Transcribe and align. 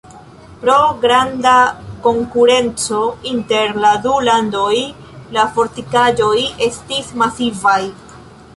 Pro 0.61 0.77
granda 1.01 1.51
konkurenco 2.05 3.01
inter 3.33 3.77
la 3.83 3.91
du 4.07 4.15
landoj 4.29 4.73
la 5.37 5.47
fortikaĵoj 5.59 6.35
estis 6.71 7.13
masivaj. 7.25 7.81